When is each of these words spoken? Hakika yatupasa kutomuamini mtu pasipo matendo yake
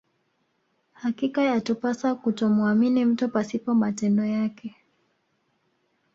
Hakika 0.93 1.41
yatupasa 1.43 2.15
kutomuamini 2.15 3.05
mtu 3.05 3.29
pasipo 3.29 3.75
matendo 3.75 4.25
yake 4.25 4.75